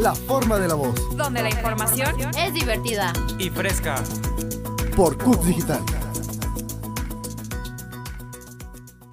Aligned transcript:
La 0.00 0.14
forma 0.14 0.58
de 0.58 0.66
la 0.66 0.74
voz. 0.76 1.14
Donde 1.14 1.42
la 1.42 1.50
información 1.50 2.16
es 2.38 2.54
divertida 2.54 3.12
y 3.38 3.50
fresca. 3.50 3.96
Por 4.96 5.22
CUT 5.22 5.42
Digital. 5.42 5.80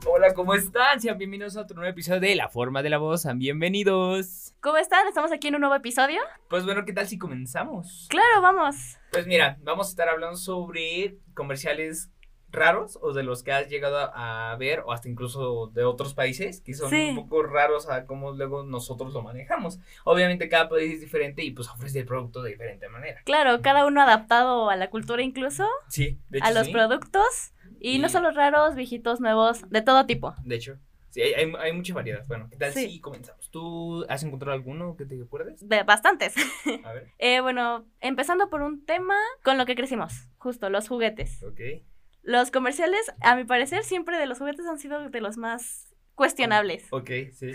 Hola, 0.06 0.34
¿cómo 0.34 0.54
están? 0.54 1.02
Sean 1.02 1.18
bienvenidos 1.18 1.58
a 1.58 1.64
otro 1.64 1.76
nuevo 1.76 1.92
episodio 1.92 2.22
de 2.22 2.36
La 2.36 2.48
Forma 2.48 2.82
de 2.84 2.90
la 2.90 3.00
Voz. 3.00 3.24
Sean 3.24 3.38
bienvenidos. 3.38 4.54
¿Cómo 4.62 4.78
están? 4.78 5.06
Estamos 5.08 5.34
aquí 5.34 5.50
en 5.50 5.56
un 5.56 5.62
nuevo 5.62 5.76
episodio. 5.76 6.22
Pues 6.50 6.64
bueno, 6.64 6.86
¿qué 6.86 6.94
tal 6.94 7.06
si 7.06 7.18
comenzamos? 7.18 8.08
Claro, 8.10 8.42
vamos. 8.42 8.78
Pues 9.12 9.28
mira, 9.28 9.58
vamos 9.64 9.88
a 9.88 9.90
estar 9.90 10.08
hablando 10.08 10.38
sobre 10.38 11.18
comerciales 11.34 12.10
raros 12.50 12.98
o 13.02 13.14
de 13.14 13.24
los 13.24 13.44
que 13.44 13.52
has 13.52 13.68
llegado 13.70 13.98
a 14.14 14.56
ver 14.58 14.80
o 14.86 14.92
hasta 14.94 15.10
incluso 15.10 15.68
de 15.74 15.84
otros 15.84 16.14
países 16.14 16.62
que 16.62 16.74
son 16.74 16.90
Sí. 16.90 17.10
un 17.10 17.16
poco 17.16 17.44
raros 17.44 17.90
a 17.90 18.06
cómo 18.06 18.32
luego 18.32 18.64
nosotros 18.64 19.14
lo 19.14 19.22
manejamos. 19.22 19.80
Obviamente 20.06 20.48
cada 20.50 20.70
país 20.70 20.94
es 20.94 21.02
diferente 21.02 21.44
y 21.44 21.52
pues 21.52 21.68
ofrece 21.70 22.00
el 22.00 22.06
producto 22.06 22.42
de 22.42 22.52
diferente 22.52 22.88
manera. 22.90 23.22
Claro, 23.26 23.62
cada 23.62 23.86
uno 23.86 24.02
adaptado 24.02 24.70
a 24.70 24.76
la 24.78 24.90
cultura 24.90 25.22
incluso, 25.24 25.68
Sí, 25.90 26.20
de 26.30 26.38
hecho 26.40 26.48
a 26.48 26.52
los 26.52 26.68
sí. 26.68 26.72
productos. 26.74 27.54
Y 27.80 28.00
no 28.00 28.10
solo 28.10 28.32
raros, 28.32 28.76
viejitos, 28.76 29.20
nuevos, 29.22 29.70
de 29.70 29.82
todo 29.84 30.08
tipo. 30.08 30.34
De 30.44 30.56
hecho, 30.56 30.78
sí, 31.10 31.22
hay, 31.22 31.34
hay, 31.34 31.54
hay 31.60 31.74
mucha 31.74 31.94
variedad. 31.94 32.26
Bueno, 32.28 32.48
¿qué 32.50 32.56
tal 32.58 32.72
Sí. 32.74 32.90
si 32.90 33.00
comenzamos? 33.02 33.52
¿Tú 33.52 34.04
has 34.10 34.24
encontrado 34.24 34.54
alguno 34.56 34.96
que 34.96 35.06
te 35.06 35.22
acuerdes? 35.22 35.68
De 35.68 35.84
bastantes. 35.84 36.34
A 36.86 36.94
ver. 36.94 37.12
Eh, 37.20 37.40
bueno, 37.42 37.86
empezando 38.00 38.50
por 38.50 38.64
un 38.64 38.84
tema 38.84 39.16
con 39.44 39.60
lo 39.60 39.66
que 39.68 39.76
crecimos, 39.76 40.28
justo, 40.40 40.70
los 40.72 40.88
juguetes. 40.88 41.44
Ok. 41.44 41.60
Los 42.28 42.52
comerciales, 42.52 43.00
a 43.22 43.38
mi 43.38 43.46
parecer, 43.46 43.84
siempre 43.86 44.18
de 44.18 44.26
los 44.26 44.38
juguetes 44.40 44.66
han 44.66 44.78
sido 44.80 45.10
de 45.10 45.22
los 45.22 45.38
más 45.38 45.96
cuestionables. 46.14 46.86
Ok, 46.92 47.10
sí. 47.32 47.52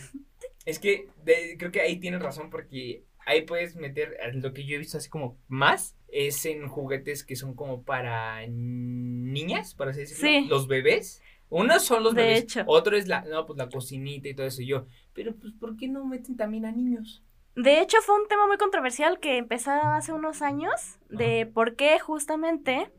Es 0.65 0.79
que 0.79 1.09
de- 1.25 1.57
creo 1.59 1.71
que 1.71 1.83
ahí 1.83 1.98
tienes 2.01 2.23
razón 2.23 2.48
porque 2.48 3.05
ahí 3.27 3.43
puedes 3.43 3.77
meter 3.77 4.17
lo 4.33 4.55
que 4.55 4.64
yo 4.64 4.77
he 4.77 4.79
visto 4.79 4.97
así 4.97 5.11
como 5.11 5.37
más 5.47 5.95
es 6.09 6.47
en 6.47 6.69
juguetes 6.69 7.23
que 7.23 7.37
son 7.37 7.55
como 7.55 7.83
para 7.83 8.47
niñas, 8.47 9.75
para 9.75 9.91
así 9.91 10.01
decirlo. 10.01 10.27
Sí. 10.27 10.47
Los 10.48 10.67
bebés. 10.69 11.23
Unos 11.51 11.84
son 11.84 12.03
los 12.03 12.14
De 12.14 12.23
bebés. 12.23 12.42
hecho. 12.45 12.64
Otro 12.67 12.97
es 12.97 13.09
la, 13.09 13.20
no, 13.23 13.45
pues 13.45 13.59
la 13.59 13.69
cocinita 13.69 14.27
y 14.29 14.34
todo 14.34 14.47
eso. 14.47 14.62
Y 14.62 14.69
yo, 14.69 14.86
pero 15.12 15.34
pues, 15.36 15.53
¿por 15.53 15.77
qué 15.77 15.86
no 15.89 16.07
meten 16.07 16.36
también 16.36 16.64
a 16.64 16.73
niños? 16.73 17.23
De 17.57 17.83
hecho, 17.83 17.98
fue 18.01 18.19
un 18.19 18.27
tema 18.27 18.47
muy 18.47 18.57
controversial 18.57 19.20
que 19.20 19.36
empezó 19.36 19.70
hace 19.73 20.12
unos 20.14 20.41
años 20.41 20.98
de 21.11 21.45
por 21.45 21.77
qué 21.77 21.98
justamente 21.98 22.91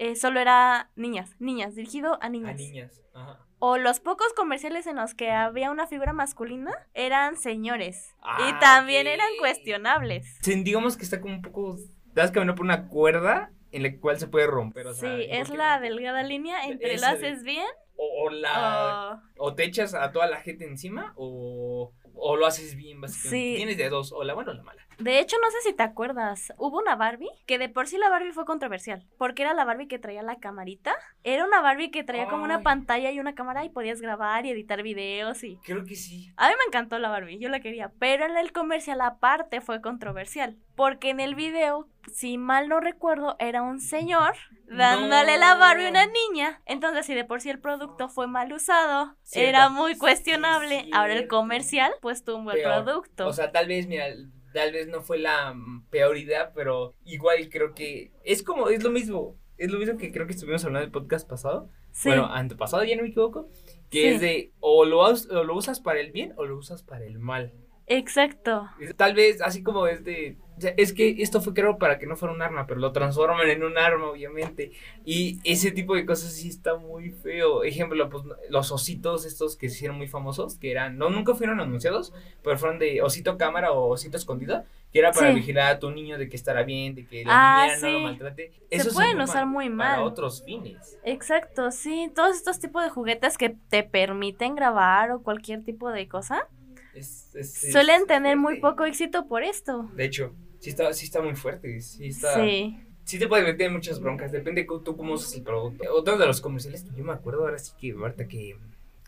eh, 0.00 0.16
solo 0.16 0.40
era 0.40 0.90
niñas, 0.96 1.36
niñas, 1.38 1.74
dirigido 1.74 2.18
a 2.22 2.30
niñas. 2.30 2.52
A 2.52 2.54
niñas. 2.54 3.02
Ajá. 3.14 3.38
O 3.58 3.76
los 3.76 4.00
pocos 4.00 4.32
comerciales 4.32 4.86
en 4.86 4.96
los 4.96 5.12
que 5.12 5.30
había 5.30 5.70
una 5.70 5.86
figura 5.86 6.14
masculina 6.14 6.72
eran 6.94 7.36
señores. 7.36 8.16
Ah, 8.22 8.48
y 8.48 8.58
también 8.60 9.06
ok. 9.06 9.12
eran 9.12 9.28
cuestionables. 9.38 10.38
Sí, 10.40 10.62
digamos 10.62 10.96
que 10.96 11.02
está 11.02 11.20
como 11.20 11.34
un 11.34 11.42
poco. 11.42 11.76
Estás 12.08 12.30
caminando 12.30 12.54
por 12.54 12.64
una 12.64 12.88
cuerda 12.88 13.52
en 13.72 13.82
la 13.82 13.94
cual 13.98 14.18
se 14.18 14.26
puede 14.26 14.46
romper. 14.46 14.86
O 14.86 14.94
sea, 14.94 15.14
sí, 15.14 15.26
es 15.28 15.50
la 15.50 15.78
delgada 15.78 16.22
línea 16.22 16.64
entre 16.64 16.96
lo 16.98 17.06
haces 17.06 17.42
bien 17.42 17.68
O, 17.96 18.24
o 18.24 18.30
la. 18.30 19.20
o... 19.36 19.48
O 19.48 19.54
te 19.54 19.64
echas 19.64 19.92
a 19.92 20.12
toda 20.12 20.28
la 20.28 20.40
gente 20.40 20.64
encima 20.64 21.12
o, 21.16 21.92
o 22.14 22.36
lo 22.36 22.46
haces 22.46 22.74
bien, 22.74 23.02
básicamente. 23.02 23.50
Sí. 23.50 23.56
Tienes 23.56 23.76
de 23.76 23.90
dos, 23.90 24.12
o 24.12 24.24
la 24.24 24.32
buena 24.32 24.52
o 24.52 24.54
la 24.54 24.62
mala. 24.62 24.86
De 25.00 25.18
hecho, 25.18 25.36
no 25.42 25.50
sé 25.50 25.56
si 25.62 25.72
te 25.74 25.82
acuerdas, 25.82 26.52
hubo 26.58 26.78
una 26.78 26.94
Barbie 26.94 27.30
que 27.46 27.58
de 27.58 27.68
por 27.68 27.86
sí 27.86 27.96
la 27.96 28.10
Barbie 28.10 28.32
fue 28.32 28.44
controversial, 28.44 29.06
porque 29.18 29.42
era 29.42 29.54
la 29.54 29.64
Barbie 29.64 29.88
que 29.88 29.98
traía 29.98 30.22
la 30.22 30.36
camarita. 30.36 30.94
Era 31.24 31.44
una 31.44 31.60
Barbie 31.62 31.90
que 31.90 32.04
traía 32.04 32.26
como 32.28 32.44
una 32.44 32.62
pantalla 32.62 33.10
y 33.10 33.18
una 33.18 33.34
cámara 33.34 33.64
y 33.64 33.70
podías 33.70 34.00
grabar 34.00 34.44
y 34.44 34.50
editar 34.50 34.82
videos 34.82 35.42
y... 35.42 35.56
Creo 35.64 35.84
que 35.84 35.94
sí. 35.96 36.32
A 36.36 36.48
mí 36.48 36.54
me 36.58 36.64
encantó 36.68 36.98
la 36.98 37.08
Barbie, 37.08 37.38
yo 37.38 37.48
la 37.48 37.60
quería, 37.60 37.92
pero 37.98 38.26
en 38.26 38.36
el 38.36 38.52
comercial 38.52 39.00
aparte 39.00 39.60
fue 39.60 39.80
controversial, 39.80 40.58
porque 40.76 41.10
en 41.10 41.20
el 41.20 41.34
video, 41.34 41.88
si 42.12 42.36
mal 42.38 42.68
no 42.68 42.80
recuerdo, 42.80 43.36
era 43.38 43.62
un 43.62 43.80
señor 43.80 44.34
dándole 44.66 45.38
la 45.38 45.54
Barbie 45.54 45.86
a 45.86 45.90
una 45.90 46.06
niña. 46.06 46.60
Entonces, 46.66 47.06
si 47.06 47.14
de 47.14 47.24
por 47.24 47.40
sí 47.40 47.50
el 47.50 47.58
producto 47.60 48.08
fue 48.08 48.26
mal 48.26 48.52
usado, 48.52 49.16
Cierto. 49.22 49.48
era 49.48 49.68
muy 49.70 49.94
Sí, 49.94 49.98
cuestionable. 49.98 50.88
Ahora 50.92 51.14
el 51.14 51.26
comercial, 51.26 51.92
pues 52.00 52.22
tuvo 52.24 52.52
el 52.52 52.62
producto. 52.62 53.26
O 53.26 53.32
sea, 53.32 53.50
tal 53.50 53.66
vez, 53.66 53.86
mira, 53.86 54.06
tal 54.52 54.72
vez 54.72 54.88
no 54.88 55.02
fue 55.02 55.18
la 55.18 55.52
mm, 55.54 55.86
peor 55.90 56.16
idea, 56.16 56.52
pero 56.52 56.94
igual 57.04 57.48
creo 57.50 57.74
que 57.74 58.12
es 58.24 58.42
como, 58.42 58.68
es 58.68 58.82
lo 58.82 58.90
mismo. 58.90 59.36
Es 59.58 59.70
lo 59.70 59.78
mismo 59.78 59.98
que 59.98 60.10
creo 60.10 60.26
que 60.26 60.32
estuvimos 60.32 60.64
hablando 60.64 60.84
del 60.84 60.92
podcast 60.92 61.28
pasado. 61.28 61.68
sí, 61.92 62.08
Bueno, 62.08 62.26
antepasado, 62.26 62.82
ya 62.84 62.96
no 62.96 63.02
me 63.02 63.08
equivoco. 63.08 63.48
Que 63.90 64.02
Sí. 64.02 64.06
es 64.08 64.20
de 64.20 64.52
o 64.60 64.84
lo, 64.84 65.00
o 65.00 65.44
lo 65.44 65.54
usas 65.56 65.80
para 65.80 66.00
el 66.00 66.12
bien 66.12 66.32
o 66.36 66.46
lo 66.46 66.56
usas 66.56 66.82
para 66.82 67.04
el 67.04 67.18
mal. 67.18 67.52
Exacto. 67.86 68.68
Tal 68.96 69.14
vez 69.14 69.40
así 69.42 69.62
como 69.62 69.86
es 69.86 70.04
de... 70.04 70.36
o 70.56 70.60
sea, 70.60 70.74
es 70.76 70.92
que 70.92 71.22
esto 71.22 71.40
fue 71.40 71.54
creo 71.54 71.78
para 71.78 71.98
que 71.98 72.06
no 72.06 72.16
fuera 72.16 72.34
un 72.34 72.42
arma, 72.42 72.66
pero 72.66 72.80
lo 72.80 72.92
transforman 72.92 73.48
en 73.48 73.62
un 73.64 73.76
arma, 73.78 74.06
obviamente. 74.10 74.72
Y 75.04 75.38
ese 75.44 75.70
tipo 75.72 75.94
de 75.94 76.04
cosas 76.06 76.32
sí 76.32 76.48
está 76.48 76.76
muy 76.76 77.10
feo. 77.10 77.64
Ejemplo, 77.64 78.08
pues 78.10 78.24
los 78.48 78.70
ositos 78.72 79.24
estos 79.24 79.56
que 79.56 79.68
se 79.68 79.76
hicieron 79.76 79.96
muy 79.96 80.06
famosos, 80.08 80.56
que 80.56 80.70
eran, 80.70 80.98
no, 80.98 81.10
nunca 81.10 81.34
fueron 81.34 81.60
anunciados, 81.60 82.12
pero 82.42 82.58
fueron 82.58 82.78
de 82.78 83.02
osito 83.02 83.36
cámara 83.38 83.72
o 83.72 83.88
osito 83.88 84.16
escondido, 84.16 84.64
que 84.92 84.98
era 84.98 85.12
para 85.12 85.28
Sí. 85.30 85.34
vigilar 85.36 85.74
a 85.74 85.78
tu 85.78 85.90
niño 85.90 86.18
de 86.18 86.28
que 86.28 86.36
estará 86.36 86.62
bien, 86.64 86.94
de 86.96 87.06
que 87.06 87.24
la 87.24 87.32
Ah, 87.62 87.66
niña 87.66 87.78
no 87.80 87.90
lo 87.92 88.00
maltrate. 88.00 88.52
Se 88.70 88.76
Eso 88.76 88.92
pueden 88.92 89.10
ocupa 89.12 89.24
usar 89.24 89.46
muy 89.46 89.68
Para 89.70 89.96
mal. 89.96 90.02
otros 90.04 90.42
fines. 90.44 90.98
Exacto, 91.04 91.70
sí. 91.70 92.10
Todos 92.14 92.36
estos 92.36 92.58
tipos 92.60 92.82
de 92.82 92.90
juguetes 92.90 93.38
que 93.38 93.50
te 93.68 93.82
permiten 93.84 94.54
grabar 94.56 95.10
o 95.12 95.22
cualquier 95.22 95.62
tipo 95.64 95.90
de 95.90 96.08
cosa 96.08 96.46
Es- 96.94 97.34
es- 97.34 97.64
es 97.64 97.72
suelen 97.72 98.06
tener 98.06 98.36
muy 98.36 98.60
poco 98.60 98.84
éxito 98.84 99.26
por 99.28 99.42
esto. 99.42 99.88
De 99.94 100.04
hecho, 100.04 100.34
sí 100.58 100.70
está, 100.70 100.92
sí 100.92 101.04
está 101.06 101.22
muy 101.22 101.34
fuerte. 101.36 101.80
Sí 101.80 102.06
está. 102.08 102.34
Sí. 102.44 102.76
Sí. 103.04 103.18
te 103.18 103.26
puede 103.26 103.42
meter 103.42 103.66
en 103.68 103.72
muchas 103.72 104.00
broncas. 104.00 104.30
Depende 104.30 104.62
de 104.62 104.68
tú 104.84 104.96
cómo 104.96 105.14
usas 105.14 105.34
el 105.34 105.42
producto. 105.42 105.82
Otro 105.92 106.16
de 106.16 106.26
los 106.26 106.40
comerciales 106.40 106.84
que 106.84 106.96
yo 106.96 107.02
me 107.04 107.12
acuerdo, 107.12 107.40
ahora 107.44 107.58
sí 107.58 107.72
que 107.80 107.90
ahorita 107.92 108.28
que, 108.28 108.56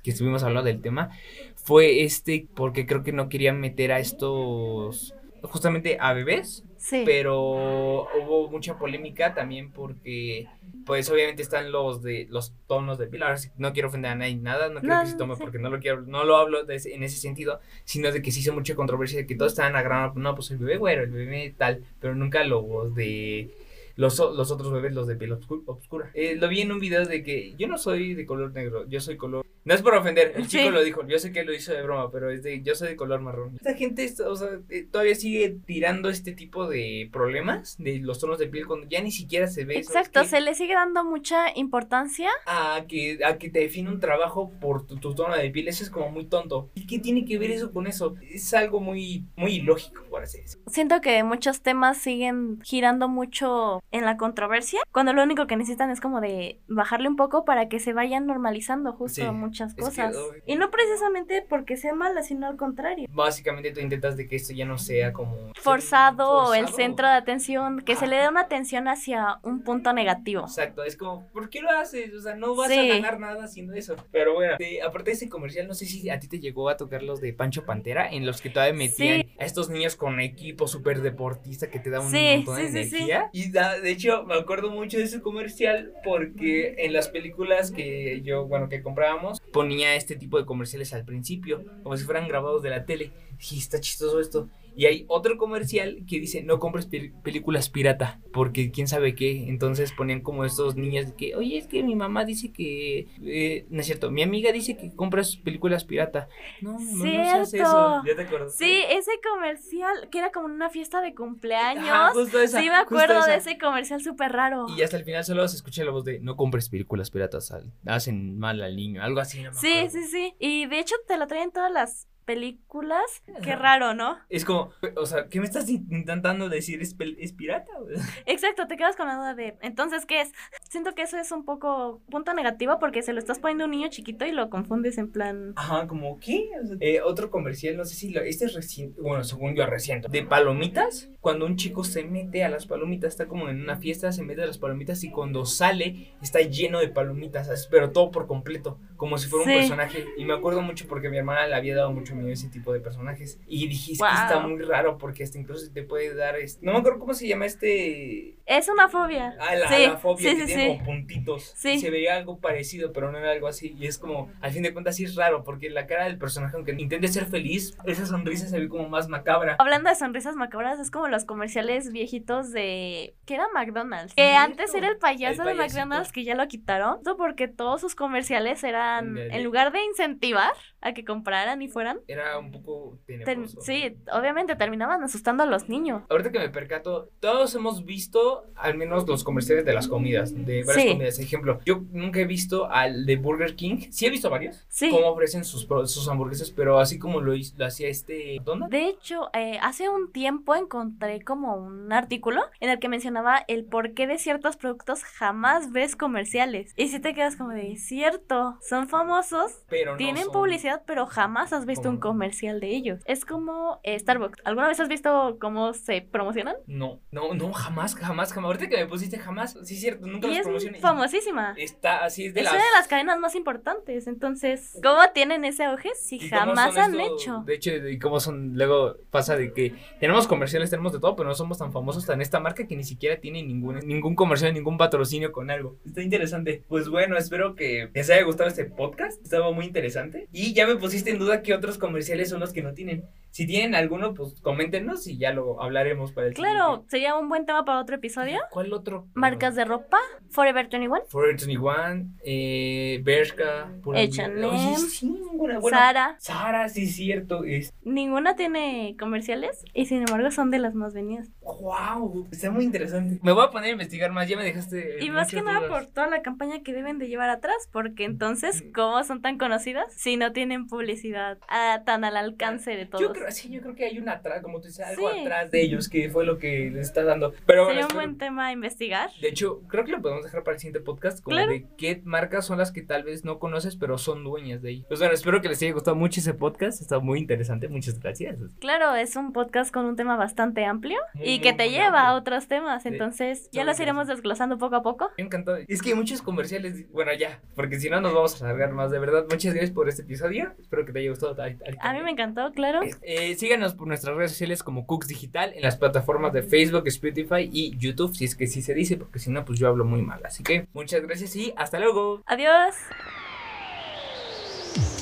que 0.02 0.10
estuvimos 0.10 0.42
hablando 0.42 0.66
del 0.66 0.80
tema, 0.80 1.10
fue 1.54 2.02
este, 2.02 2.48
porque 2.54 2.84
creo 2.86 3.02
que 3.04 3.12
no 3.12 3.28
querían 3.28 3.60
meter 3.60 3.92
a 3.92 4.00
estos. 4.00 5.14
Justamente 5.42 5.96
a 6.00 6.12
bebés, 6.12 6.64
Sí. 6.76 7.02
pero 7.04 8.06
hubo 8.22 8.48
mucha 8.50 8.78
polémica 8.78 9.34
también 9.34 9.70
porque 9.72 10.46
pues 10.86 11.08
obviamente 11.10 11.42
están 11.42 11.70
los 11.70 12.02
de 12.02 12.26
los 12.30 12.54
tonos 12.66 12.98
de 12.98 13.06
piel. 13.06 13.22
Ahora 13.22 13.36
sí, 13.36 13.50
no 13.56 13.72
quiero 13.72 13.88
ofender 13.88 14.10
a 14.10 14.14
nadie 14.16 14.34
nada, 14.36 14.68
no 14.68 14.80
quiero 14.80 15.00
que 15.00 15.06
se 15.06 15.16
tome 15.16 15.36
sí. 15.36 15.42
porque 15.42 15.58
no 15.58 15.70
lo 15.70 15.78
quiero, 15.78 16.02
no 16.02 16.24
lo 16.24 16.36
hablo 16.36 16.64
de 16.64 16.74
ese- 16.76 16.94
en 16.94 17.02
ese 17.04 17.18
sentido, 17.18 17.60
sino 17.84 18.10
de 18.10 18.20
que 18.22 18.32
se 18.32 18.40
hizo 18.40 18.52
mucha 18.52 18.74
controversia 18.74 19.18
de 19.18 19.26
que 19.26 19.34
todos 19.36 19.52
estaban 19.52 19.76
agarrando, 19.76 20.18
no, 20.20 20.34
pues 20.34 20.50
el 20.50 20.58
bebé 20.58 20.76
güero, 20.78 21.02
el 21.04 21.10
bebé 21.10 21.54
tal, 21.56 21.84
pero 22.00 22.14
nunca 22.16 22.42
los 22.44 22.94
de 22.94 23.50
los, 23.94 24.18
los 24.18 24.50
otros 24.50 24.72
bebés, 24.72 24.92
los 24.94 25.06
de 25.06 25.16
piel 25.16 25.32
oscura. 25.66 26.10
Eh, 26.14 26.36
lo 26.36 26.48
vi 26.48 26.62
en 26.62 26.72
un 26.72 26.80
video 26.80 27.04
de 27.04 27.22
que 27.22 27.54
yo 27.56 27.68
no 27.68 27.78
soy 27.78 28.14
de 28.14 28.26
color 28.26 28.52
negro, 28.52 28.88
yo 28.88 29.00
soy 29.00 29.16
color... 29.16 29.44
No 29.64 29.74
es 29.74 29.82
por 29.82 29.94
ofender, 29.94 30.32
el 30.34 30.48
chico 30.48 30.64
Sí. 30.64 30.70
lo 30.70 30.82
dijo, 30.82 31.06
yo 31.06 31.18
sé 31.18 31.30
que 31.32 31.44
lo 31.44 31.52
hizo 31.52 31.72
de 31.72 31.82
broma, 31.82 32.10
pero 32.10 32.30
es 32.30 32.42
de 32.42 32.62
yo 32.62 32.74
soy 32.74 32.88
de 32.88 32.96
color 32.96 33.20
marrón. 33.20 33.54
Esta 33.56 33.74
gente 33.74 34.04
es- 34.04 34.18
o 34.20 34.34
sea, 34.34 34.48
eh, 34.70 34.86
todavía 34.90 35.14
sigue 35.14 35.56
tirando 35.64 36.08
este 36.08 36.32
tipo 36.32 36.66
de 36.68 37.08
problemas 37.12 37.76
de 37.78 37.98
los 38.00 38.18
tonos 38.18 38.38
de 38.38 38.48
piel 38.48 38.66
cuando 38.66 38.88
ya 38.88 39.00
ni 39.02 39.12
siquiera 39.12 39.46
se 39.46 39.64
ve. 39.64 39.74
¿sabes 39.84 39.88
Exacto, 40.08 40.24
se 40.24 40.40
le 40.40 40.54
sigue 40.54 40.74
dando 40.74 41.04
mucha 41.04 41.56
importancia. 41.56 42.28
a 42.46 42.84
que, 42.88 43.20
a 43.24 43.38
que 43.38 43.50
te 43.50 43.60
define 43.60 43.88
un 43.90 44.00
trabajo 44.00 44.50
por 44.60 44.86
tu, 44.86 44.96
tu 44.96 45.14
tono 45.14 45.36
de 45.36 45.50
piel, 45.50 45.68
eso 45.68 45.84
es 45.84 45.90
como 45.90 46.10
muy 46.10 46.24
tonto. 46.26 46.70
¿Y 46.74 46.86
qué 46.86 46.98
tiene 46.98 47.24
que 47.24 47.38
ver 47.38 47.50
eso 47.52 47.72
con 47.72 47.86
eso? 47.86 48.14
Es 48.30 48.52
algo 48.54 48.80
muy, 48.80 49.24
muy 49.36 49.52
ilógico, 49.56 50.02
por 50.10 50.22
así 50.22 50.38
decirlo. 50.40 50.64
Siento 50.68 51.00
que 51.00 51.22
muchos 51.22 51.60
temas 51.62 51.98
siguen 51.98 52.60
girando 52.62 53.08
mucho 53.08 53.82
en 53.92 54.04
la 54.04 54.16
controversia, 54.16 54.80
cuando 54.92 55.12
lo 55.12 55.22
único 55.22 55.46
que 55.46 55.56
necesitan 55.56 55.90
es 55.90 56.00
como 56.00 56.20
de 56.20 56.58
bajarle 56.68 57.08
un 57.08 57.16
poco 57.16 57.44
para 57.44 57.68
que 57.68 57.78
se 57.78 57.92
vayan 57.92 58.26
normalizando 58.26 58.92
justo 58.92 59.22
Sí, 59.22 59.30
muchas 59.52 59.74
cosas. 59.74 60.16
Y 60.46 60.56
no 60.56 60.70
precisamente 60.70 61.44
porque 61.46 61.76
sea 61.76 61.94
mala, 61.94 62.22
sino 62.22 62.46
al 62.46 62.56
contrario. 62.56 63.06
Básicamente 63.12 63.70
tú 63.72 63.80
intentas 63.80 64.16
de 64.16 64.26
que 64.26 64.36
esto 64.36 64.54
ya 64.54 64.64
no 64.64 64.78
sea 64.78 65.12
como... 65.12 65.52
Forzado, 65.60 66.30
o 66.48 66.54
el 66.54 66.68
centro 66.68 67.06
de 67.06 67.12
atención, 67.14 67.80
que 67.82 67.94
se 67.96 68.06
le 68.06 68.16
dé 68.16 68.28
una 68.28 68.40
atención 68.42 68.88
hacia 68.88 69.38
un 69.42 69.62
punto 69.62 69.92
negativo. 69.92 70.42
Exacto, 70.42 70.84
es 70.84 70.96
como, 70.96 71.26
¿por 71.32 71.50
qué 71.50 71.60
lo 71.60 71.70
haces? 71.70 72.14
O 72.14 72.20
sea, 72.20 72.34
no 72.34 72.54
vas 72.56 72.70
Sí. 72.70 72.78
a 72.90 72.94
ganar 72.94 73.20
nada 73.20 73.44
haciendo 73.44 73.74
eso. 73.74 73.94
Pero 74.10 74.34
bueno, 74.34 74.54
aparte 74.86 75.10
de 75.10 75.16
ese 75.16 75.28
comercial, 75.28 75.68
no 75.68 75.74
sé 75.74 75.84
si 75.84 76.08
a 76.08 76.18
ti 76.18 76.28
te 76.28 76.38
llegó 76.40 76.68
a 76.70 76.76
tocar 76.78 77.02
los 77.02 77.20
de 77.20 77.32
Pancho 77.34 77.66
Pantera, 77.66 78.08
en 78.10 78.24
los 78.24 78.40
que 78.40 78.48
todavía 78.48 78.72
metían 78.74 79.22
Sí. 79.22 79.34
a 79.38 79.44
estos 79.44 79.68
niños 79.68 79.96
con 79.96 80.18
equipo 80.20 80.66
súper 80.66 81.02
deportista 81.02 81.68
que 81.70 81.78
te 81.78 81.90
da 81.90 82.00
un 82.00 82.10
Sí, 82.10 82.36
montón 82.36 82.56
de 82.56 82.68
sí, 82.68 82.72
sí, 82.84 82.88
sí. 82.90 82.96
energía. 82.96 83.28
Y 83.32 83.52
da- 83.52 83.78
de 83.78 83.90
hecho, 83.90 84.24
me 84.24 84.34
acuerdo 84.34 84.70
mucho 84.70 84.96
de 84.96 85.04
ese 85.04 85.20
comercial 85.20 85.92
porque 86.04 86.74
en 86.78 86.92
las 86.94 87.08
películas 87.08 87.70
que 87.70 88.22
yo, 88.22 88.46
bueno, 88.46 88.68
que 88.68 88.82
comprábamos, 88.82 89.41
ponía 89.50 89.94
este 89.96 90.16
tipo 90.16 90.38
de 90.38 90.46
comerciales 90.46 90.92
al 90.92 91.04
principio, 91.04 91.64
como 91.82 91.96
si 91.96 92.04
fueran 92.04 92.28
grabados 92.28 92.62
de 92.62 92.70
la 92.70 92.84
tele. 92.84 93.12
Dije, 93.38 93.56
está 93.56 93.80
chistoso 93.80 94.20
esto. 94.20 94.48
Y 94.74 94.86
hay 94.86 95.04
otro 95.08 95.36
comercial 95.36 96.04
que 96.08 96.18
dice, 96.20 96.42
no 96.42 96.58
compres 96.58 96.86
pe- 96.86 97.12
películas 97.22 97.68
pirata, 97.68 98.20
porque 98.32 98.70
quién 98.70 98.88
sabe 98.88 99.14
qué. 99.14 99.48
Entonces 99.48 99.92
ponían 99.92 100.20
como 100.20 100.44
estos 100.44 100.76
niños 100.76 101.06
de 101.06 101.14
que, 101.14 101.34
oye, 101.36 101.58
es 101.58 101.66
que 101.66 101.82
mi 101.82 101.94
mamá 101.94 102.24
dice 102.24 102.52
que, 102.52 103.06
eh, 103.22 103.66
no 103.70 103.80
es 103.80 103.86
cierto, 103.86 104.10
mi 104.10 104.22
amiga 104.22 104.50
dice 104.52 104.76
que 104.76 104.94
compras 104.94 105.36
películas 105.36 105.84
pirata. 105.84 106.28
No, 106.62 106.72
no, 106.72 106.78
no 106.80 107.02
seas 107.24 107.50
Cierto. 107.50 107.68
eso. 107.68 108.02
¿Ya 108.06 108.16
te 108.16 108.22
acuerdas? 108.22 108.54
Sí, 108.56 108.82
ese 108.90 109.12
comercial 109.30 110.08
que 110.10 110.18
era 110.18 110.30
como 110.32 110.46
una 110.46 110.70
fiesta 110.70 111.00
de 111.00 111.14
cumpleaños. 111.14 111.84
Ajá, 111.88 112.12
justo 112.12 112.40
esa, 112.40 112.60
sí, 112.60 112.68
me 112.70 112.76
justo 112.78 112.94
acuerdo 112.96 113.18
esa. 113.20 113.30
de 113.32 113.36
ese 113.36 113.58
comercial 113.58 114.02
súper 114.02 114.32
raro. 114.32 114.66
Y 114.76 114.82
hasta 114.82 114.96
el 114.96 115.04
final 115.04 115.24
solo 115.24 115.46
se 115.48 115.56
escucha 115.56 115.84
la 115.84 115.90
voz 115.90 116.04
de, 116.04 116.20
no 116.20 116.36
compres 116.36 116.68
películas 116.68 117.10
piratas, 117.10 117.52
hacen 117.86 118.38
mal 118.38 118.62
al 118.62 118.76
niño, 118.76 119.02
algo 119.02 119.20
así. 119.20 119.42
No 119.42 119.50
me 119.50 119.56
Sí, 119.56 119.72
acuerdo. 119.72 119.90
sí, 119.90 120.04
sí. 120.10 120.34
Y 120.38 120.66
de 120.66 120.78
hecho 120.78 120.94
te 121.06 121.16
lo 121.18 121.26
traen 121.26 121.50
todas 121.52 121.70
las 121.72 122.08
películas. 122.24 123.02
Qué 123.42 123.56
raro, 123.56 123.94
¿no? 123.94 124.18
Es 124.28 124.44
como, 124.44 124.70
o 124.96 125.06
sea, 125.06 125.28
¿qué 125.28 125.38
me 125.40 125.46
estás 125.46 125.68
in- 125.68 125.86
intentando 125.90 126.48
decir? 126.48 126.80
¿Es, 126.82 126.94
pirata? 127.32 127.70
Exacto, 128.26 128.66
te 128.66 128.76
quedas 128.76 128.96
con 128.96 129.06
la 129.08 129.16
duda 129.16 129.34
de, 129.34 129.56
entonces, 129.62 130.06
¿qué 130.06 130.20
es? 130.22 130.32
Siento 130.68 130.94
que 130.94 131.02
eso 131.02 131.18
es 131.18 131.32
un 131.32 131.44
poco 131.44 132.00
punto 132.10 132.32
negativo 132.34 132.78
porque 132.78 133.02
se 133.02 133.12
lo 133.12 133.18
estás 133.18 133.38
poniendo 133.38 133.64
a 133.64 133.66
un 133.66 133.72
niño 133.72 133.88
chiquito 133.88 134.24
y 134.24 134.32
lo 134.32 134.50
confundes 134.50 134.98
en 134.98 135.10
plan... 135.10 135.52
Ajá, 135.56 135.86
como, 135.86 136.18
¿qué? 136.20 136.50
O 136.62 136.66
sea, 136.66 136.76
eh, 136.80 137.00
otro 137.02 137.30
comercial, 137.30 137.76
no 137.76 137.84
sé 137.84 137.94
si 137.94 138.10
lo, 138.10 138.20
este 138.22 138.44
es 138.46 138.54
reciente, 138.54 139.00
bueno, 139.00 139.24
según 139.24 139.54
yo 139.54 139.66
reciente, 139.66 140.08
de 140.08 140.22
palomitas, 140.22 141.10
cuando 141.20 141.46
un 141.46 141.56
chico 141.56 141.84
se 141.84 142.04
mete 142.04 142.44
a 142.44 142.48
las 142.48 142.66
palomitas, 142.66 143.12
está 143.12 143.26
como 143.26 143.48
en 143.48 143.60
una 143.60 143.76
fiesta, 143.76 144.12
se 144.12 144.22
mete 144.22 144.42
a 144.42 144.46
las 144.46 144.58
palomitas 144.58 145.02
y 145.04 145.10
cuando 145.10 145.44
sale 145.44 146.12
está 146.22 146.40
lleno 146.40 146.80
de 146.80 146.88
palomitas, 146.88 147.68
pero 147.70 147.90
todo 147.92 148.10
por 148.10 148.26
completo, 148.26 148.78
como 148.96 149.18
si 149.18 149.28
fuera 149.28 149.44
Sí. 149.46 149.50
un 149.52 149.56
personaje. 149.58 150.04
Y 150.16 150.24
me 150.24 150.34
acuerdo 150.34 150.62
mucho 150.62 150.86
porque 150.88 151.08
mi 151.08 151.18
hermana 151.18 151.46
le 151.46 151.54
había 151.54 151.74
dado 151.76 151.92
mucho 151.92 152.11
miedo 152.12 152.28
a 152.28 152.32
ese 152.32 152.48
tipo 152.48 152.72
de 152.72 152.80
personajes. 152.80 153.40
Y 153.46 153.68
dije, 153.68 153.92
es 153.92 153.98
que 153.98 154.04
está 154.06 154.38
Wow. 154.40 154.48
muy 154.50 154.62
raro 154.62 154.98
porque 154.98 155.22
hasta 155.24 155.38
incluso 155.38 155.70
te 155.72 155.82
puede 155.82 156.14
dar, 156.14 156.36
este, 156.36 156.64
no 156.64 156.72
me 156.72 156.78
acuerdo 156.78 156.98
cómo 156.98 157.14
se 157.14 157.26
llama 157.26 157.46
este... 157.46 158.36
Es 158.46 158.68
una 158.68 158.88
fobia. 158.88 159.34
Ah, 159.40 159.54
la, 159.54 159.68
Sí, 159.68 159.86
la 159.86 159.96
fobia 159.96 160.30
sí, 160.30 160.36
que 160.36 160.40
sí, 160.42 160.46
tiene 160.46 160.62
sí. 160.72 160.78
como 160.78 160.84
puntitos. 160.84 161.52
Sí. 161.56 161.78
Se 161.78 161.90
veía 161.90 162.16
algo 162.16 162.38
parecido, 162.38 162.92
pero 162.92 163.10
no 163.12 163.18
era 163.18 163.30
algo 163.30 163.46
así. 163.46 163.74
Y 163.78 163.86
es 163.86 163.98
como, 163.98 164.30
al 164.40 164.50
fin 164.52 164.62
de 164.62 164.72
cuentas, 164.72 164.96
sí 164.96 165.04
es 165.04 165.14
raro, 165.14 165.44
porque 165.44 165.70
la 165.70 165.86
cara 165.86 166.04
del 166.04 166.18
personaje, 166.18 166.56
aunque 166.56 166.72
intente 166.72 167.08
ser 167.08 167.26
feliz, 167.26 167.76
esa 167.84 168.04
sonrisa 168.06 168.46
se 168.48 168.58
ve 168.58 168.68
como 168.68 168.88
más 168.88 169.08
macabra. 169.08 169.56
Hablando 169.58 169.88
de 169.90 169.96
sonrisas 169.96 170.34
macabras, 170.36 170.80
es 170.80 170.90
como 170.90 171.08
los 171.08 171.24
comerciales 171.24 171.92
viejitos 171.92 172.50
de... 172.52 173.14
que 173.26 173.34
era 173.34 173.46
McDonald's. 173.54 174.14
Que 174.14 174.32
antes 174.34 174.74
era 174.74 174.88
el 174.88 174.98
payaso 174.98 175.42
El 175.42 175.48
de 175.48 175.54
payasito. 175.54 175.80
McDonald's 175.80 176.12
que 176.12 176.24
ya 176.24 176.34
lo 176.34 176.46
quitaron. 176.48 176.96
Esto 176.98 177.16
porque 177.16 177.48
todos 177.48 177.80
sus 177.80 177.94
comerciales 177.94 178.64
eran, 178.64 179.16
en 179.16 179.44
lugar 179.44 179.72
de 179.72 179.82
incentivar 179.84 180.52
a 180.82 180.92
que 180.94 181.04
compraran 181.04 181.62
y 181.62 181.68
fueran, 181.68 182.00
Era 182.08 182.38
un 182.38 182.50
poco 182.52 182.98
tenebroso. 183.06 183.60
sí, 183.60 183.96
obviamente 184.12 184.56
terminaban 184.56 185.02
asustando 185.02 185.42
a 185.42 185.46
los 185.46 185.68
niños. 185.68 186.02
Ahorita 186.10 186.30
que 186.32 186.38
me 186.38 186.48
percato, 186.50 187.08
todos 187.20 187.54
hemos 187.54 187.84
visto 187.84 188.44
al 188.56 188.76
menos 188.76 189.06
los 189.08 189.24
comerciales 189.24 189.64
de 189.64 189.72
las 189.72 189.88
comidas, 189.88 190.34
de 190.34 190.64
varias 190.64 190.84
Sí. 190.84 190.88
comidas. 190.92 191.18
Ejemplo, 191.18 191.60
yo 191.64 191.82
nunca 191.92 192.20
he 192.20 192.24
visto 192.24 192.70
al 192.70 193.06
de 193.06 193.16
Burger 193.16 193.54
King. 193.56 193.78
Sí 193.90 194.06
he 194.06 194.10
visto 194.10 194.28
varios. 194.30 194.64
Sí. 194.68 194.90
Cómo 194.90 195.06
ofrecen 195.08 195.44
sus, 195.44 195.66
sus 195.86 196.08
hamburguesas, 196.08 196.50
pero 196.50 196.78
así 196.78 196.98
como 196.98 197.20
lo, 197.20 197.32
lo 197.56 197.66
hacía 197.66 197.88
este... 197.88 198.38
¿Dónde? 198.44 198.66
De 198.68 198.88
hecho, 198.88 199.30
eh, 199.34 199.58
hace 199.62 199.88
un 199.88 200.10
tiempo 200.12 200.54
encontré 200.54 201.22
como 201.22 201.54
un 201.56 201.92
artículo 201.92 202.42
en 202.60 202.70
el 202.70 202.78
que 202.78 202.88
mencionaba 202.88 203.44
el 203.48 203.64
por 203.64 203.94
qué 203.94 204.06
de 204.06 204.18
ciertos 204.18 204.56
productos 204.56 205.02
jamás 205.04 205.70
ves 205.72 205.96
comerciales. 205.96 206.72
Y 206.76 206.88
si 206.88 207.00
te 207.00 207.14
quedas 207.14 207.36
como 207.36 207.50
de, 207.50 207.76
cierto, 207.76 208.58
son 208.68 208.88
famosos, 208.88 209.64
Pero 209.68 209.92
no 209.92 209.96
tienen 209.98 210.24
son- 210.24 210.32
publicidad, 210.32 210.71
pero 210.86 211.06
jamás 211.06 211.52
has 211.52 211.66
visto 211.66 211.88
un 211.88 211.98
comercial 211.98 212.60
de 212.60 212.68
ellos. 212.68 213.00
Es 213.06 213.24
como 213.24 213.80
eh, 213.82 213.98
Starbucks. 213.98 214.40
¿Alguna 214.44 214.68
vez 214.68 214.80
has 214.80 214.88
visto 214.88 215.36
cómo 215.40 215.74
se 215.74 216.02
promocionan? 216.02 216.56
No, 216.66 217.00
no, 217.10 217.34
no, 217.34 217.52
jamás, 217.52 217.94
jamás, 217.94 218.32
jamás. 218.32 218.46
Ahorita 218.46 218.68
que 218.68 218.76
me 218.78 218.86
pusiste 218.86 219.18
jamás, 219.18 219.56
sí 219.62 219.74
es 219.74 219.80
cierto, 219.80 220.06
nunca 220.06 220.26
Y 220.26 220.30
los 220.30 220.38
es 220.38 220.44
promocioné. 220.44 220.78
famosísima. 220.80 221.54
Está 221.56 222.04
así, 222.04 222.26
es 222.26 222.34
de 222.34 222.40
Es 222.40 222.44
las... 222.44 222.54
una 222.54 222.62
de 222.64 222.70
las 222.78 222.88
cadenas 222.88 223.18
más 223.18 223.34
importantes. 223.34 224.06
Entonces, 224.06 224.78
¿cómo 224.82 225.00
tienen 225.14 225.44
ese 225.44 225.64
auge 225.64 225.90
si 225.94 226.16
¿Y 226.16 226.30
cómo 226.30 226.40
jamás 226.40 226.76
han 226.76 226.98
esto? 227.00 227.14
hecho? 227.16 227.42
De 227.46 227.54
hecho, 227.54 227.70
y 227.88 227.98
cómo 227.98 228.20
son, 228.20 228.52
luego 228.54 228.96
pasa 229.10 229.36
de 229.36 229.52
que 229.52 229.74
tenemos 230.00 230.26
comerciales, 230.26 230.70
tenemos 230.70 230.92
de 230.92 231.00
todo, 231.00 231.16
pero 231.16 231.28
no 231.28 231.34
somos 231.34 231.58
tan 231.58 231.72
famosos 231.72 232.06
tan 232.06 232.20
esta 232.20 232.40
marca 232.40 232.66
que 232.66 232.76
ni 232.76 232.84
siquiera 232.84 233.20
tiene 233.20 233.42
ningún, 233.42 233.78
ningún 233.80 234.14
comercial, 234.14 234.52
ningún 234.54 234.78
patrocinio 234.78 235.32
con 235.32 235.50
algo. 235.50 235.76
Está 235.84 236.02
interesante. 236.02 236.62
Pues 236.68 236.88
bueno, 236.88 237.16
espero 237.16 237.54
que 237.54 237.90
les 237.94 238.10
haya 238.10 238.22
gustado 238.24 238.48
este 238.48 238.64
podcast. 238.64 239.22
Estaba 239.22 239.50
muy 239.52 239.66
interesante. 239.66 240.28
Y 240.32 240.52
ya 240.54 240.61
me 240.66 240.76
pusiste 240.76 241.10
en 241.10 241.18
duda 241.18 241.42
qué 241.42 241.54
otros 241.54 241.78
comerciales 241.78 242.28
son 242.28 242.40
los 242.40 242.52
que 242.52 242.62
no 242.62 242.74
tienen. 242.74 243.04
Si 243.30 243.46
tienen 243.46 243.74
alguno, 243.74 244.12
pues 244.12 244.34
coméntenos 244.42 245.06
y 245.06 245.16
ya 245.16 245.32
lo 245.32 245.62
hablaremos 245.62 246.12
para 246.12 246.26
el 246.26 246.34
Claro, 246.34 246.84
sería 246.88 247.16
un 247.16 247.30
buen 247.30 247.46
tema 247.46 247.64
para 247.64 247.80
otro 247.80 247.96
episodio. 247.96 248.40
¿Cuál 248.50 248.72
otro? 248.74 249.06
Marcas 249.14 249.54
de 249.54 249.64
ropa, 249.64 249.96
Forever 250.30 250.68
21, 250.68 251.04
Forever 251.08 251.36
21, 251.36 252.10
eh, 252.24 253.00
Bershka, 253.02 253.70
H&M. 253.94 254.44
Oye, 254.44 254.76
sí, 254.76 255.06
ninguna. 255.06 255.60
Bueno, 255.60 255.78
Sara. 255.78 256.16
Sara, 256.18 256.68
sí, 256.68 256.84
es 256.84 256.94
cierto. 256.94 257.44
Es, 257.44 257.72
Ninguna 257.84 258.36
tiene 258.36 258.96
comerciales 258.98 259.64
y 259.72 259.86
sin 259.86 259.98
embargo 260.00 260.30
son 260.30 260.50
de 260.50 260.58
las 260.58 260.74
más 260.74 260.92
venidas. 260.92 261.30
wow, 261.40 262.28
está 262.30 262.50
muy 262.50 262.64
interesante. 262.64 263.18
Me 263.22 263.32
voy 263.32 263.46
a 263.46 263.50
poner 263.50 263.70
a 263.70 263.72
investigar 263.72 264.12
más, 264.12 264.28
ya 264.28 264.36
me 264.36 264.44
dejaste. 264.44 265.02
Y 265.02 265.10
más 265.10 265.30
que 265.30 265.40
nada 265.40 265.60
dudas. 265.60 265.70
por 265.70 265.86
toda 265.86 266.08
la 266.08 266.20
campaña 266.20 266.62
que 266.62 266.74
deben 266.74 266.98
de 266.98 267.08
llevar 267.08 267.30
atrás, 267.30 267.56
porque 267.72 268.04
entonces. 268.04 268.62
¿cómo 268.74 269.02
son 269.04 269.22
tan 269.22 269.38
conocidas 269.38 269.86
si 269.96 270.16
no 270.16 270.32
tienen 270.32 270.51
publicidad 270.60 271.38
ah, 271.48 271.82
tan 271.84 272.04
al 272.04 272.16
alcance 272.16 272.76
de 272.76 272.86
todos? 272.86 273.02
Yo 273.02 273.12
creo, 273.12 273.30
sí, 273.30 273.50
yo 273.50 273.60
creo 273.60 273.74
que 273.74 273.84
hay 273.86 273.98
una 273.98 274.12
atrás, 274.12 274.42
como 274.42 274.60
tú 274.60 274.66
dices, 274.68 274.84
algo 274.86 275.10
Sí. 275.12 275.20
atrás 275.20 275.50
de 275.50 275.62
ellos 275.62 275.88
que 275.88 276.08
fue 276.10 276.24
lo 276.24 276.38
que 276.38 276.70
les 276.72 276.86
está 276.88 277.02
dando. 277.04 277.32
Pero 277.46 277.64
bueno, 277.64 277.80
Sería 277.80 277.86
un 277.88 277.94
buen 277.94 278.18
tema 278.18 278.46
a 278.48 278.52
investigar. 278.52 279.10
De 279.20 279.28
hecho, 279.28 279.62
creo 279.68 279.84
que 279.84 279.92
lo 279.92 280.00
podemos 280.02 280.24
dejar 280.24 280.42
para 280.42 280.54
el 280.54 280.60
siguiente 280.60 280.80
podcast, 280.80 281.22
como 281.22 281.36
Claro. 281.36 281.52
de 281.52 281.66
qué 281.76 282.00
marcas 282.04 282.46
son 282.46 282.58
las 282.58 282.72
que 282.72 282.82
tal 282.82 283.02
vez 283.04 283.24
no 283.24 283.38
conoces, 283.38 283.76
pero 283.76 283.98
son 283.98 284.24
dueñas 284.24 284.62
de 284.62 284.68
ahí. 284.70 284.84
Pues 284.88 285.00
bueno, 285.00 285.14
espero 285.14 285.40
que 285.40 285.48
les 285.48 285.62
haya 285.62 285.72
gustado 285.72 285.96
mucho 285.96 286.20
ese 286.20 286.34
podcast, 286.34 286.80
está 286.80 286.98
muy 286.98 287.18
interesante, 287.18 287.68
muchas 287.68 287.98
gracias. 287.98 288.38
Claro, 288.60 288.94
es 288.94 289.16
un 289.16 289.32
podcast 289.32 289.72
con 289.72 289.84
un 289.86 289.96
tema 289.96 290.16
bastante 290.16 290.64
amplio 290.64 290.98
Muy, 291.14 291.28
y 291.28 291.40
que 291.40 291.52
te 291.52 291.70
lleva 291.70 292.06
a 292.08 292.14
otros 292.14 292.48
temas, 292.48 292.86
entonces 292.86 293.48
ya 293.52 293.64
los 293.64 293.78
iremos 293.80 294.06
desglosando 294.06 294.58
poco 294.58 294.76
a 294.76 294.82
poco. 294.82 295.10
Me 295.16 295.24
encantó. 295.24 295.56
Es 295.56 295.82
que 295.82 295.90
hay 295.90 295.94
muchos 295.94 296.22
comerciales, 296.22 296.90
bueno, 296.92 297.12
ya, 297.14 297.40
porque 297.54 297.78
si 297.78 297.90
no 297.90 298.00
nos 298.00 298.14
vamos 298.14 298.40
a 298.40 298.44
alargar 298.46 298.72
más. 298.72 298.90
De 298.90 298.98
verdad, 298.98 299.24
muchas 299.30 299.54
gracias 299.54 299.70
por 299.70 299.88
este 299.88 300.02
episodio. 300.02 300.41
Espero 300.60 300.84
que 300.86 300.92
te 300.92 300.98
haya 301.00 301.10
gustado. 301.10 301.40
a- 301.42 301.46
a- 301.46 301.90
A 301.90 301.92
mí 301.92 302.00
me 302.02 302.10
encantó, 302.10 302.52
claro. 302.52 302.80
Eh, 303.02 303.34
síganos 303.36 303.74
por 303.74 303.86
nuestras 303.88 304.16
redes 304.16 304.32
sociales 304.32 304.62
como 304.62 304.86
Cooks 304.86 305.08
Digital 305.08 305.52
en 305.54 305.62
las 305.62 305.76
plataformas 305.76 306.32
de 306.32 306.42
Facebook, 306.42 306.86
Spotify 306.88 307.48
y 307.52 307.76
YouTube, 307.78 308.14
si 308.16 308.24
es 308.24 308.34
que 308.36 308.46
sí 308.46 308.62
se 308.62 308.74
dice, 308.74 308.96
porque 308.96 309.18
si 309.18 309.30
no, 309.30 309.44
pues 309.44 309.58
yo 309.58 309.68
hablo 309.68 309.84
muy 309.84 310.02
mal. 310.02 310.20
Así 310.24 310.42
que 310.42 310.66
muchas 310.72 311.02
gracias 311.02 311.34
y 311.36 311.52
hasta 311.56 311.78
luego. 311.78 312.22
Adiós. 312.26 312.74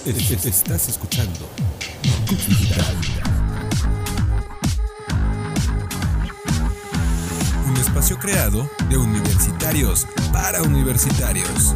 Es- 0.07 0.31
es- 0.31 0.47
Estás 0.47 0.89
escuchando 0.89 1.39
Cook 2.29 2.39
Digital. 2.49 2.97
Un 7.69 7.77
espacio 7.77 8.19
creado 8.19 8.69
de 8.89 8.97
universitarios 8.97 10.07
para 10.33 10.63
universitarios. 10.63 11.75